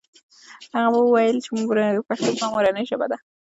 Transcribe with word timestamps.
هغه 0.77 0.99
وویل 1.01 1.37
چې 1.43 1.49
پښتو 2.07 2.29
زما 2.37 2.47
مورنۍ 2.53 2.83
ژبه 2.89 3.05
ده. 3.11 3.17